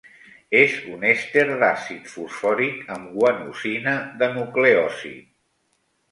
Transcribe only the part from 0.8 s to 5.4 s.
un èster d'àcid fosfòric amb guanosina de nucleòsid.